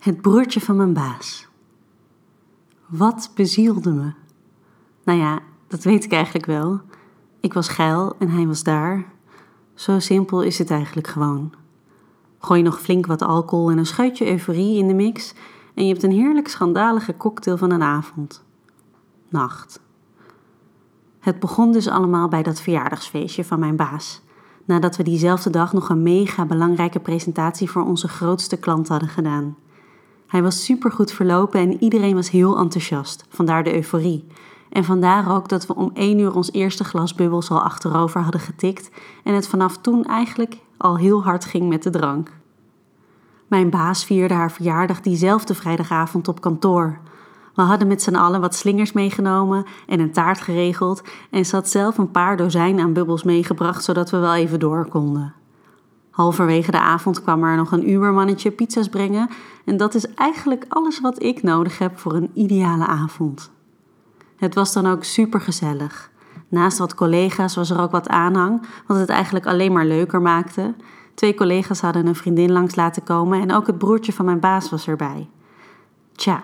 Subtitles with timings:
[0.00, 1.48] Het broertje van mijn baas.
[2.86, 4.12] Wat bezielde me?
[5.04, 6.80] Nou ja, dat weet ik eigenlijk wel.
[7.40, 9.04] Ik was geil en hij was daar.
[9.74, 11.52] Zo simpel is het eigenlijk gewoon.
[12.38, 15.34] Gooi nog flink wat alcohol en een scheutje euforie in de mix
[15.74, 18.44] en je hebt een heerlijk schandalige cocktail van een avond.
[19.28, 19.80] Nacht.
[21.18, 24.20] Het begon dus allemaal bij dat verjaardagsfeestje van mijn baas.
[24.64, 29.56] Nadat we diezelfde dag nog een mega belangrijke presentatie voor onze grootste klant hadden gedaan.
[30.30, 34.26] Hij was supergoed verlopen en iedereen was heel enthousiast, vandaar de euforie.
[34.68, 38.40] En vandaar ook dat we om één uur ons eerste glas bubbels al achterover hadden
[38.40, 38.90] getikt
[39.24, 42.32] en het vanaf toen eigenlijk al heel hard ging met de drank.
[43.46, 46.98] Mijn baas vierde haar verjaardag diezelfde vrijdagavond op kantoor.
[47.54, 51.68] We hadden met z'n allen wat slingers meegenomen en een taart geregeld en ze had
[51.68, 55.39] zelf een paar dozijn aan bubbels meegebracht zodat we wel even door konden.
[56.10, 59.28] Halverwege de avond kwam er nog een Ubermannetje pizza's brengen
[59.64, 63.50] en dat is eigenlijk alles wat ik nodig heb voor een ideale avond.
[64.36, 66.10] Het was dan ook super gezellig.
[66.48, 70.74] Naast wat collega's was er ook wat aanhang, wat het eigenlijk alleen maar leuker maakte.
[71.14, 74.70] Twee collega's hadden een vriendin langs laten komen en ook het broertje van mijn baas
[74.70, 75.28] was erbij.
[76.12, 76.42] Tja,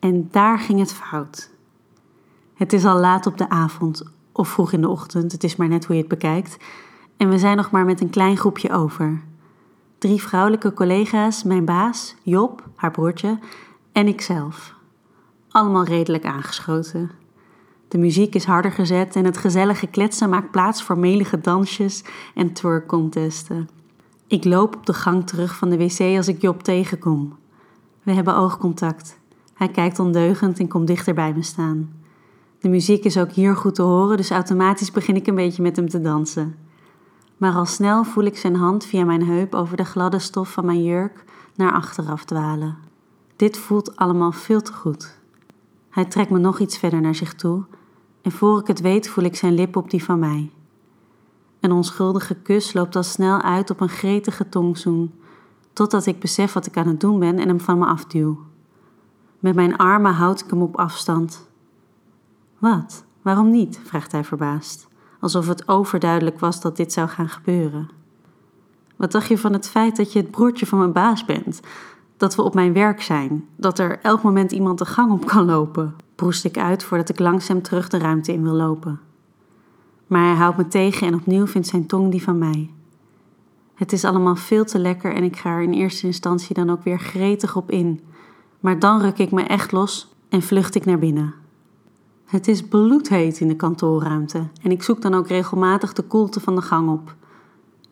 [0.00, 1.50] en daar ging het fout.
[2.54, 5.68] Het is al laat op de avond, of vroeg in de ochtend, het is maar
[5.68, 6.56] net hoe je het bekijkt,
[7.16, 9.22] en we zijn nog maar met een klein groepje over.
[9.98, 13.38] Drie vrouwelijke collega's, mijn baas, Job, haar broertje,
[13.92, 14.74] en ikzelf.
[15.50, 17.10] Allemaal redelijk aangeschoten.
[17.88, 22.52] De muziek is harder gezet en het gezellige kletsen maakt plaats voor melige dansjes en
[22.52, 23.68] twerkcontesten.
[24.26, 27.36] Ik loop op de gang terug van de wc als ik Job tegenkom.
[28.02, 29.18] We hebben oogcontact.
[29.54, 31.92] Hij kijkt ondeugend en komt dichter bij me staan.
[32.60, 35.76] De muziek is ook hier goed te horen, dus automatisch begin ik een beetje met
[35.76, 36.54] hem te dansen.
[37.36, 40.64] Maar al snel voel ik zijn hand via mijn heup over de gladde stof van
[40.64, 42.76] mijn jurk naar achteraf dwalen.
[43.36, 45.18] Dit voelt allemaal veel te goed.
[45.90, 47.64] Hij trekt me nog iets verder naar zich toe
[48.22, 50.50] en voor ik het weet voel ik zijn lip op die van mij.
[51.60, 55.14] Een onschuldige kus loopt al snel uit op een gretige tongzoen,
[55.72, 58.38] totdat ik besef wat ik aan het doen ben en hem van me afduw.
[59.38, 61.48] Met mijn armen houd ik hem op afstand.
[62.58, 63.04] Wat?
[63.22, 63.80] Waarom niet?
[63.84, 64.88] vraagt hij verbaasd,
[65.26, 67.90] alsof het overduidelijk was dat dit zou gaan gebeuren.
[68.96, 71.60] Wat dacht je van het feit dat je het broertje van mijn baas bent?
[72.16, 75.44] Dat we op mijn werk zijn, dat er elk moment iemand de gang op kan
[75.44, 79.00] lopen, proest ik uit voordat ik langzaam terug de ruimte in wil lopen.
[80.06, 82.70] Maar hij houdt me tegen en opnieuw vindt zijn tong die van mij.
[83.74, 86.84] Het is allemaal veel te lekker en ik ga er in eerste instantie dan ook
[86.84, 88.00] weer gretig op in.
[88.60, 91.34] Maar dan ruk ik me echt los en vlucht ik naar binnen.
[92.26, 96.54] Het is bloedheet in de kantoorruimte en ik zoek dan ook regelmatig de koelte van
[96.54, 97.14] de gang op.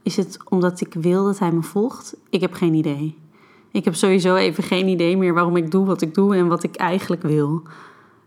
[0.03, 2.17] Is het omdat ik wil dat hij me volgt?
[2.31, 3.19] Ik heb geen idee.
[3.71, 6.63] Ik heb sowieso even geen idee meer waarom ik doe wat ik doe en wat
[6.63, 7.63] ik eigenlijk wil.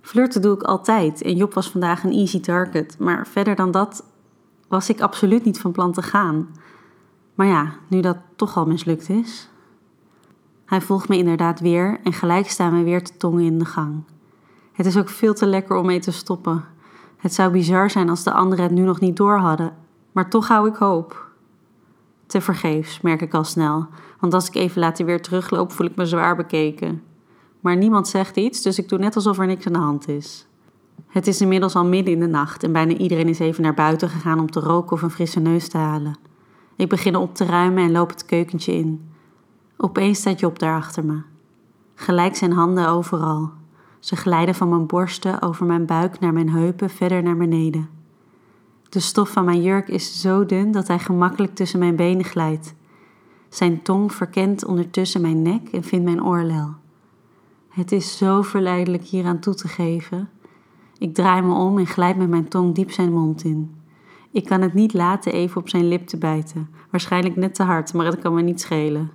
[0.01, 4.03] Flirten doe ik altijd en Job was vandaag een easy target, maar verder dan dat
[4.67, 6.47] was ik absoluut niet van plan te gaan.
[7.35, 9.49] Maar ja, nu dat toch al mislukt is.
[10.65, 14.03] Hij volgt me inderdaad weer en gelijk staan we weer te tongen in de gang.
[14.77, 16.65] Het is ook veel te lekker om mee te stoppen.
[17.17, 19.75] Het zou bizar zijn als de anderen het nu nog niet door hadden,
[20.11, 21.29] maar toch hou ik hoop.
[22.25, 23.87] Te vergeefs, merk ik al snel,
[24.19, 27.03] want als ik even later weer terugloop, voel ik me zwaar bekeken.
[27.59, 30.47] Maar niemand zegt iets, dus ik doe net alsof er niks aan de hand is.
[31.07, 34.09] Het is inmiddels al midden in de nacht en bijna iedereen is even naar buiten
[34.09, 36.17] gegaan om te roken of een frisse neus te halen.
[36.75, 39.09] Ik begin op te ruimen en loop het keukentje in.
[39.77, 41.21] Opeens staat Job daar achter me.
[41.95, 43.51] Gelijk zijn handen overal.
[44.07, 47.89] Ze glijden van mijn borsten over mijn buik naar mijn heupen, verder naar beneden.
[48.89, 52.73] De stof van mijn jurk is zo dun dat hij gemakkelijk tussen mijn benen glijdt.
[53.49, 56.73] Zijn tong verkent ondertussen mijn nek en vindt mijn oorlel.
[57.69, 60.29] Het is zo verleidelijk hieraan toe te geven.
[60.97, 63.75] Ik draai me om en glijd met mijn tong diep zijn mond in.
[64.31, 66.69] Ik kan het niet laten even op zijn lip te bijten.
[66.91, 69.11] Waarschijnlijk net te hard, maar het kan me niet schelen.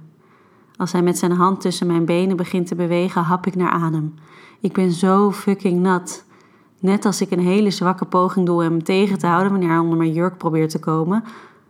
[0.76, 4.14] Als hij met zijn hand tussen mijn benen begint te bewegen, hap ik naar adem.
[4.60, 6.24] Ik ben zo fucking nat.
[6.78, 9.98] Net als ik een hele zwakke poging doe hem tegen te houden wanneer hij onder
[9.98, 11.24] mijn jurk probeert te komen,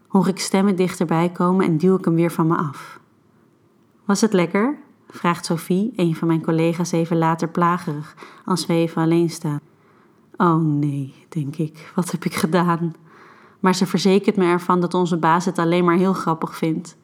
[0.08, 3.00] hoor ik stemmen dichterbij komen en duw ik hem weer van me af.
[4.04, 4.78] Was het lekker?
[5.08, 8.14] vraagt Sophie, een van mijn collega's, even later plagerig,
[8.44, 9.60] als we even alleen staan.
[10.36, 12.94] Oh nee, denk ik, wat heb ik gedaan?
[13.60, 16.96] Maar ze verzekert me ervan dat onze baas het alleen maar heel grappig vindt.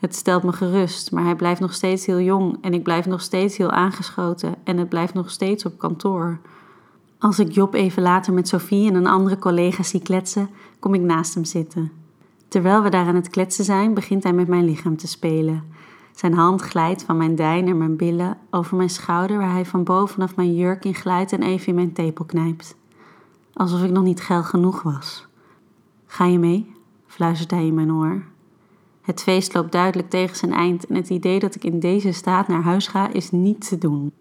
[0.00, 3.20] Het stelt me gerust, maar hij blijft nog steeds heel jong en ik blijf nog
[3.20, 6.38] steeds heel aangeschoten en het blijft nog steeds op kantoor.
[7.18, 11.00] Als ik Job even later met Sophie en een andere collega zie kletsen, kom ik
[11.00, 11.92] naast hem zitten.
[12.48, 15.64] Terwijl we daar aan het kletsen zijn, begint hij met mijn lichaam te spelen.
[16.14, 19.84] Zijn hand glijdt van mijn dij naar mijn billen, over mijn schouder waar hij van
[19.84, 22.76] bovenaf mijn jurk in glijdt en even in mijn tepel knijpt.
[23.52, 25.26] Alsof ik nog niet geil genoeg was.
[26.06, 26.74] Ga je mee?
[27.06, 28.22] fluistert hij in mijn oor.
[29.00, 32.48] Het feest loopt duidelijk tegen zijn eind en het idee dat ik in deze staat
[32.48, 34.12] naar huis ga is niet te doen.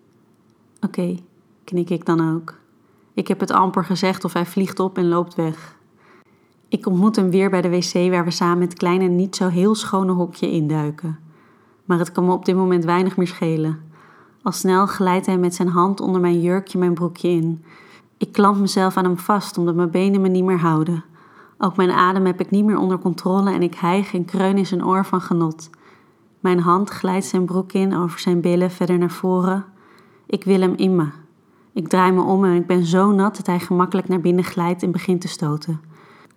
[0.82, 1.18] Oké,
[1.64, 2.54] knik ik dan ook.
[3.14, 5.78] Ik heb het amper gezegd of hij vliegt op en loopt weg.
[6.68, 9.76] Ik ontmoet hem weer bij de wc waar we samen het kleine niet zo heel
[9.76, 11.20] schone hokje induiken.
[11.86, 13.82] Maar het kan me op dit moment weinig meer schelen.
[14.42, 17.64] Al snel glijdt hij met zijn hand onder mijn jurkje mijn broekje in.
[18.18, 21.04] Ik klamp mezelf aan hem vast omdat mijn benen me niet meer houden.
[21.62, 24.66] Ook mijn adem heb ik niet meer onder controle en ik hijg en kreun in
[24.66, 25.70] zijn oor van genot.
[26.40, 29.66] Mijn hand glijdt zijn broek in over zijn billen verder naar voren.
[30.26, 31.08] Ik wil hem in me.
[31.74, 34.84] Ik draai me om en ik ben zo nat dat hij gemakkelijk naar binnen glijdt
[34.84, 35.82] en begint te stoten.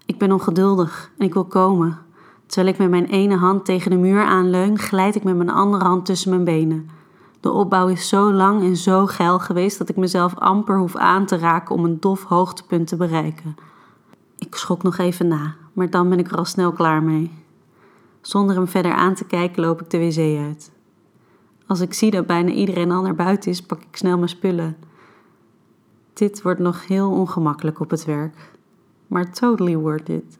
[0.07, 1.99] Ik ben ongeduldig en ik wil komen.
[2.47, 5.85] Terwijl ik met mijn ene hand tegen de muur aanleun, glijd ik met mijn andere
[5.85, 6.89] hand tussen mijn benen.
[7.41, 11.27] De opbouw is zo lang en zo geil geweest dat ik mezelf amper hoef aan
[11.27, 13.57] te raken om een dof hoogtepunt te bereiken.
[14.52, 17.31] Ik schrok nog even na, maar dan ben ik er al snel klaar mee.
[18.20, 20.72] Zonder hem verder aan te kijken loop ik de wc uit.
[21.66, 24.76] Als ik zie dat bijna iedereen al naar buiten is, pak ik snel mijn spullen.
[26.12, 28.52] Dit wordt nog heel ongemakkelijk op het werk,
[29.06, 30.38] maar totally worth it.